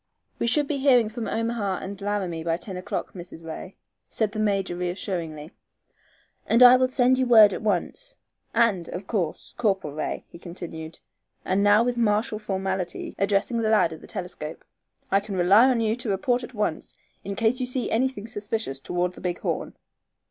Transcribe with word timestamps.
"We 0.39 0.47
should 0.47 0.67
be 0.67 0.79
hearing 0.79 1.09
from 1.09 1.27
Omaha 1.27 1.75
and 1.83 2.01
Laramie 2.01 2.43
by 2.43 2.57
ten 2.57 2.75
o'clock, 2.75 3.13
Mrs. 3.13 3.43
Ray," 3.45 3.75
said 4.09 4.31
the 4.31 4.39
major, 4.39 4.75
reassuringly, 4.75 5.51
"and 6.47 6.63
I 6.63 6.75
will 6.75 6.87
send 6.87 7.19
you 7.19 7.27
word 7.27 7.53
at 7.53 7.61
once. 7.61 8.15
And, 8.51 8.89
of 8.89 9.05
course, 9.05 9.53
Corporal 9.57 9.93
Ray," 9.93 10.25
he 10.27 10.39
continued, 10.39 10.99
and 11.45 11.63
now 11.63 11.83
with 11.83 11.99
martial 11.99 12.39
formality 12.39 13.13
addressing 13.19 13.57
the 13.59 13.69
lad 13.69 13.93
at 13.93 14.01
the 14.01 14.07
telescope, 14.07 14.65
"I 15.11 15.19
can 15.19 15.37
rely 15.37 15.65
upon 15.65 15.81
you 15.81 15.95
to 15.97 16.09
report 16.09 16.43
at 16.43 16.55
once 16.55 16.97
in 17.23 17.35
case 17.35 17.59
you 17.59 17.67
see 17.67 17.91
anything 17.91 18.25
suspicious 18.25 18.81
toward 18.81 19.13
the 19.13 19.21
Big 19.21 19.37
Horn." 19.41 19.75